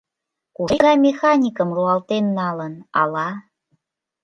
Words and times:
Кушеч 0.55 0.69
тыгай 0.71 0.95
механикым 1.05 1.69
руалтен 1.75 2.25
налын, 2.39 2.73
ала? 3.01 3.29